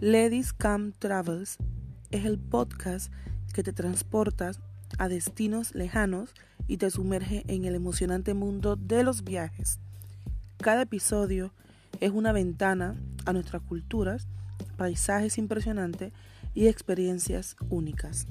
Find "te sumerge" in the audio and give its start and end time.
6.78-7.44